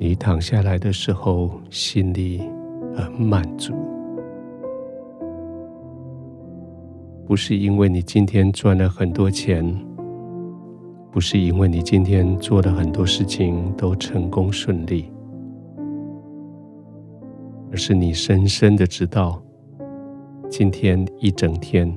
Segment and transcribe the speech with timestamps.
[0.00, 2.40] 你躺下来的时候，心里
[2.94, 3.74] 很满足，
[7.26, 9.76] 不是因为你今天赚了很多钱，
[11.10, 15.10] 不是因为你今天做了很多事情都成功顺利，
[17.72, 19.42] 而是你深深的知道，
[20.48, 21.92] 今天一整天，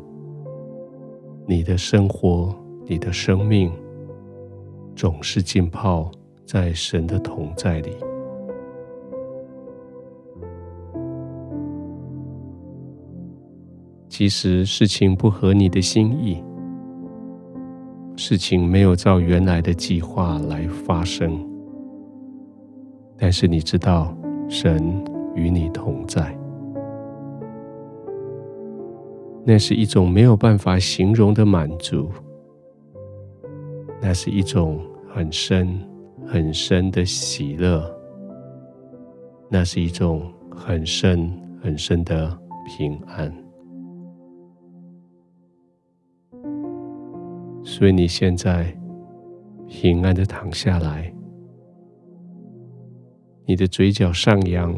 [1.46, 2.52] 你的生活，
[2.88, 3.72] 你的生命，
[4.96, 6.12] 总是浸泡
[6.46, 7.96] 在神的同在里。
[14.08, 16.44] 即使事情不合你的心意，
[18.16, 21.40] 事情没有照原来的计划来发生，
[23.18, 24.16] 但是你知道
[24.48, 25.04] 神
[25.34, 26.38] 与你同在，
[29.44, 32.10] 那是一种没有办法形容的满足，
[34.02, 35.80] 那是一种很深
[36.26, 37.84] 很深的喜乐，
[39.50, 43.34] 那是一种很深很深的平安。
[47.64, 48.76] 所以你现在
[49.68, 51.14] 平安的躺下来，
[53.46, 54.74] 你的嘴角上扬，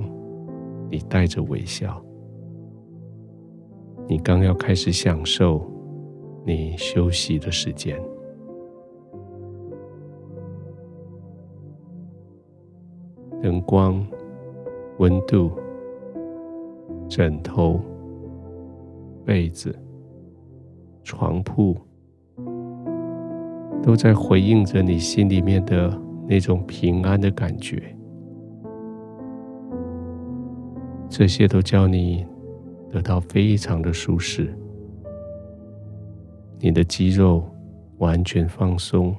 [0.89, 2.03] 你带着微笑，
[4.07, 5.65] 你刚要开始享受
[6.45, 7.99] 你休息的时间。
[13.43, 14.01] 灯光、
[14.99, 15.51] 温度、
[17.09, 17.77] 枕头、
[19.25, 19.77] 被子、
[21.03, 21.75] 床铺。
[23.81, 25.93] 都在回应着你心里面的
[26.25, 27.83] 那种平安的感觉，
[31.09, 32.25] 这些都叫你
[32.89, 34.57] 得到非常的舒适，
[36.61, 37.43] 你的肌肉
[37.97, 39.13] 完全放松，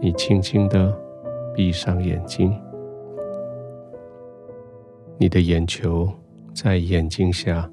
[0.00, 0.92] 你轻轻的
[1.58, 2.56] 闭上眼睛，
[5.18, 6.08] 你的眼球
[6.54, 7.68] 在眼睛下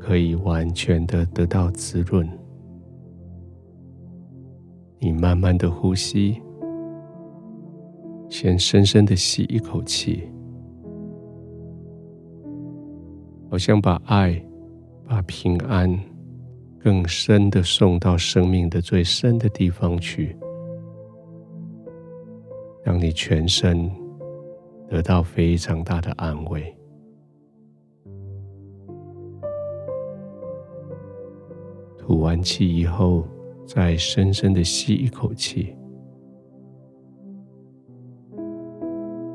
[0.00, 2.28] 可以完全的得到滋润。
[4.98, 6.42] 你慢慢的呼吸，
[8.28, 10.28] 先深深的吸一口气，
[13.48, 14.44] 好像把爱、
[15.06, 15.96] 把平安
[16.80, 20.36] 更深的送到生命的最深的地方去，
[22.82, 23.90] 让你全身
[24.88, 26.74] 得到非常大的安慰。
[31.98, 33.26] 吐完气以后。
[33.64, 35.74] 再深深的吸一口气，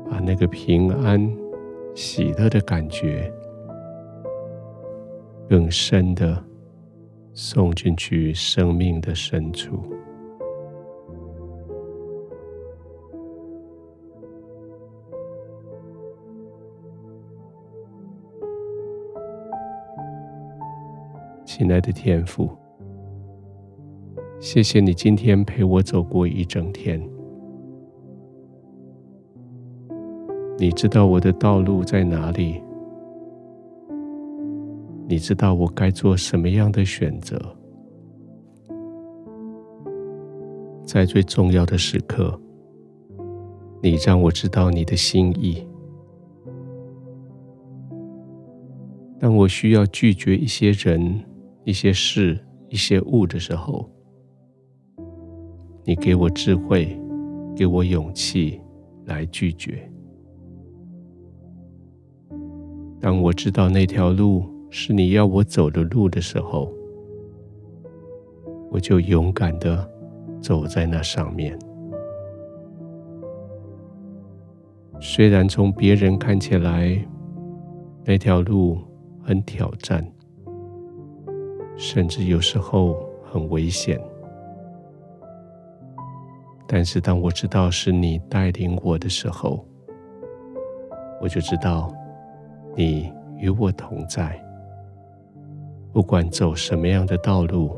[0.08, 1.34] 把那个平安、
[1.94, 3.32] 喜乐的感觉
[5.48, 6.44] 更深的
[7.32, 9.97] 送进去生命的深处。
[21.58, 22.48] 亲爱的天父。
[24.38, 27.02] 谢谢你今天陪我走过一整天。
[30.56, 32.62] 你知道我的道路在哪里，
[35.08, 37.36] 你知道我该做什么样的选择。
[40.84, 42.40] 在最重要的时刻，
[43.82, 45.66] 你让我知道你的心意。
[49.18, 51.20] 当我需要拒绝一些人、
[51.68, 53.86] 一些事、一些物的时候，
[55.84, 56.98] 你给我智慧，
[57.54, 58.58] 给我勇气
[59.04, 59.86] 来拒绝。
[62.98, 66.72] 当我知道那条路是你要我走的路的时候，
[68.70, 69.86] 我就勇敢的
[70.40, 71.54] 走在那上面。
[75.02, 76.98] 虽然从别人看起来
[78.06, 78.78] 那条路
[79.22, 80.02] 很挑战，
[81.78, 83.98] 甚至有时候很危险。
[86.66, 89.64] 但是，当我知道是你带领我的时候，
[91.22, 91.90] 我就知道
[92.76, 94.38] 你与我同在。
[95.92, 97.74] 不管走什么样的道路，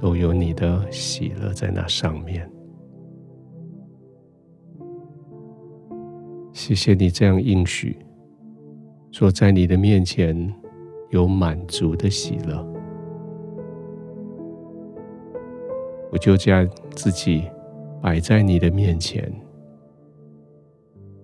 [0.00, 2.50] 都有你的喜乐在那上面。
[6.52, 7.98] 谢谢你这样应许，
[9.10, 10.50] 说在你的面前
[11.10, 12.75] 有满足的喜乐。
[16.16, 17.44] 我就将自己。
[18.00, 19.30] 摆在你的面前，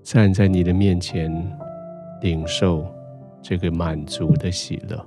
[0.02, 1.30] 站在你的面前，
[2.20, 2.84] 领受
[3.40, 5.06] 这个满足的喜乐。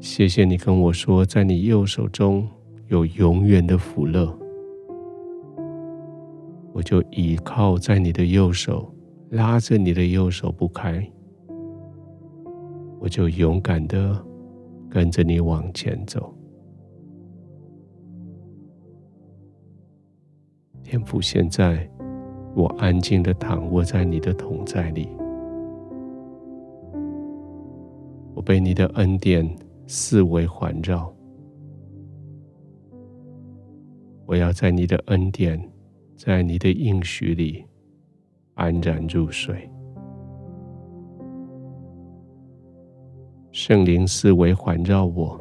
[0.00, 2.48] 谢谢你跟我说，在你右手中
[2.88, 4.32] 有永远的福乐，
[6.72, 8.94] 我就倚靠在你的右手，
[9.30, 11.04] 拉着你的右手不开，
[13.00, 14.16] 我就勇敢的
[14.88, 16.32] 跟着你往前走。
[20.92, 21.88] 天父，现在
[22.54, 25.08] 我安静的躺卧在你的同在里，
[28.34, 29.56] 我被你的恩典
[29.86, 31.10] 四围环绕。
[34.26, 35.58] 我要在你的恩典，
[36.14, 37.64] 在你的应许里
[38.52, 39.66] 安然入睡。
[43.50, 45.40] 圣灵四围环绕我，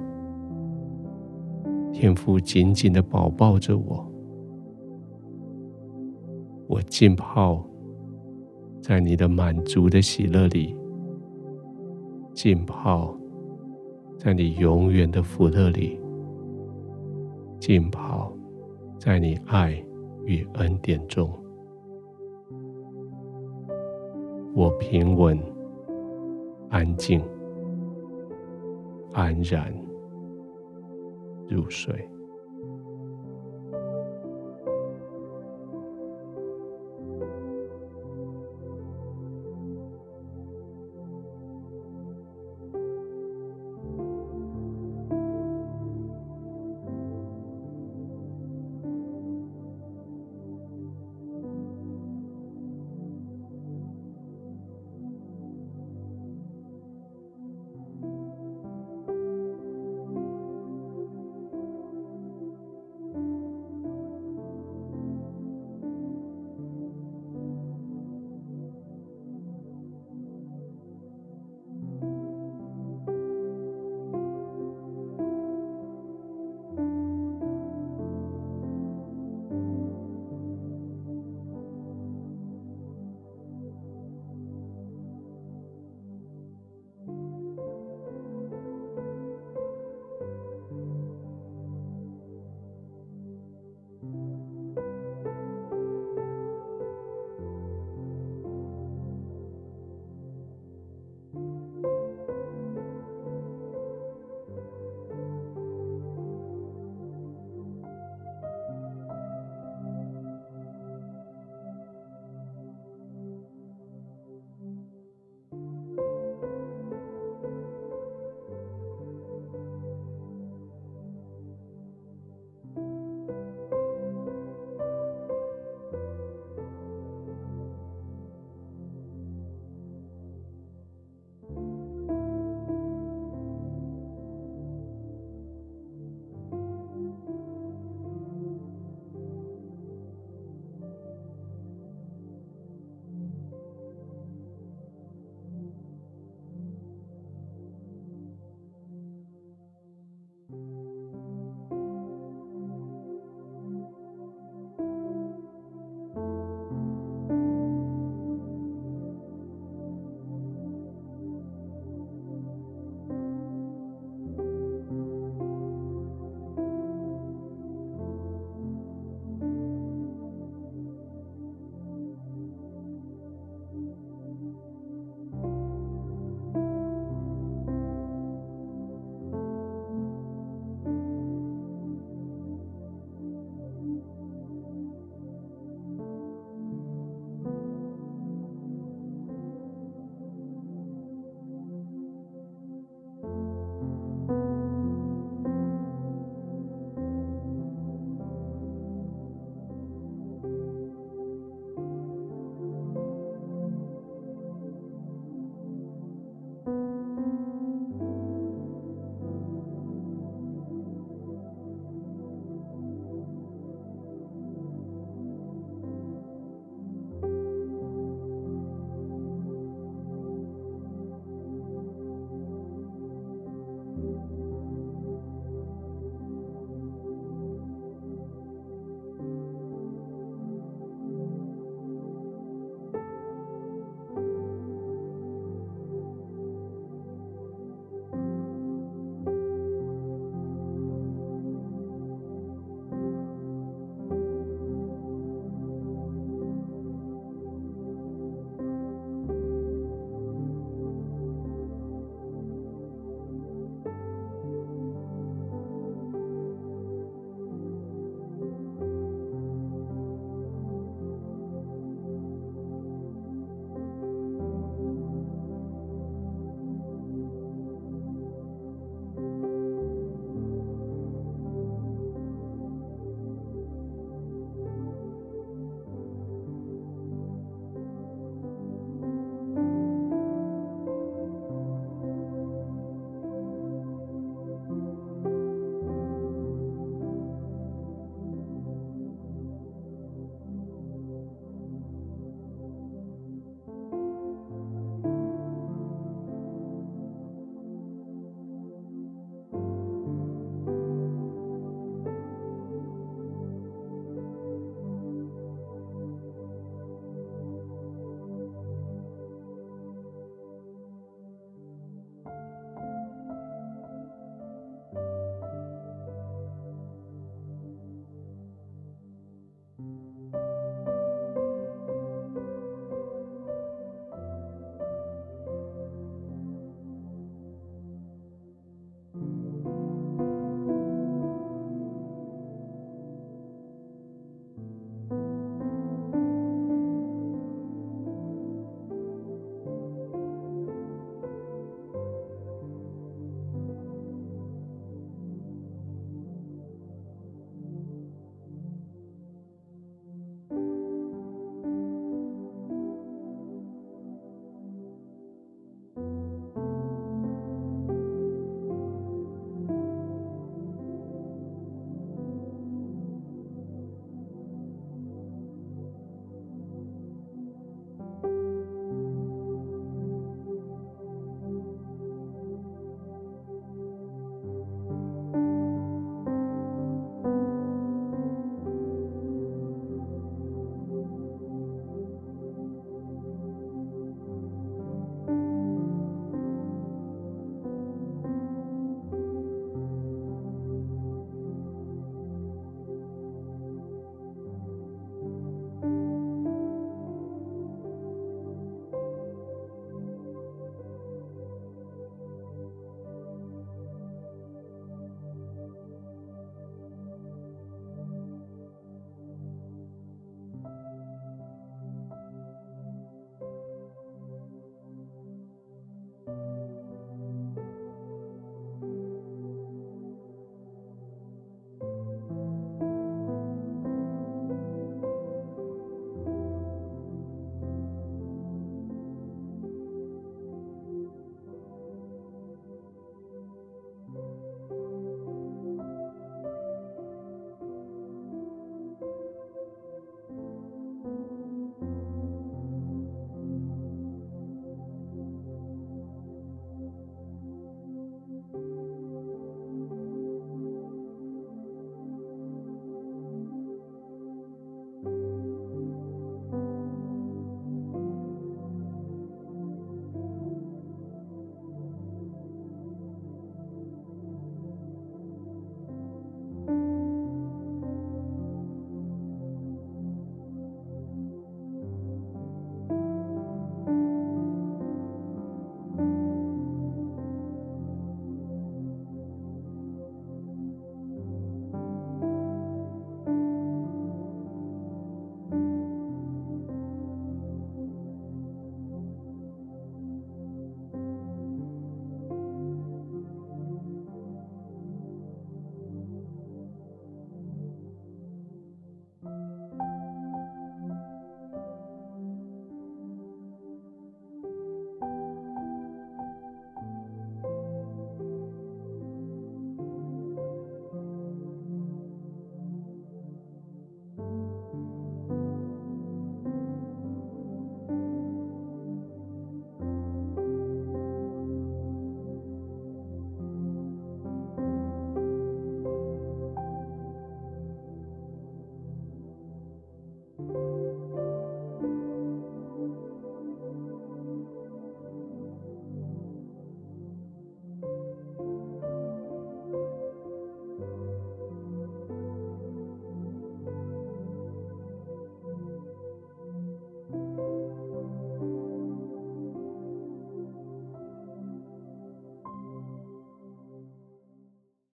[1.92, 4.10] 天父紧紧的抱抱着我，
[6.72, 7.62] 我浸泡
[8.82, 10.74] 在你的满足的喜乐里，
[12.34, 13.14] 浸泡
[14.18, 16.00] 在你永远的福乐里，
[17.60, 18.32] 浸泡。
[18.98, 19.84] 在你爱
[20.26, 21.28] 与恩典中，
[24.54, 25.36] 我平稳、
[26.70, 27.20] 安静、
[29.12, 29.74] 安然
[31.50, 32.11] 入睡。